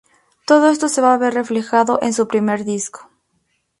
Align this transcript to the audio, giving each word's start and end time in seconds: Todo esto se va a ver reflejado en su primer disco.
Todo 0.47 0.71
esto 0.71 0.89
se 0.89 0.99
va 0.99 1.13
a 1.13 1.17
ver 1.19 1.35
reflejado 1.35 1.99
en 2.01 2.13
su 2.13 2.27
primer 2.27 2.65
disco. 2.65 3.07